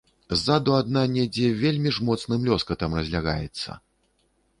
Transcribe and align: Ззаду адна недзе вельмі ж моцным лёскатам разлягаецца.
Ззаду 0.35 0.71
адна 0.77 1.03
недзе 1.15 1.51
вельмі 1.63 1.91
ж 1.97 2.07
моцным 2.07 2.47
лёскатам 2.47 2.97
разлягаецца. 3.01 3.77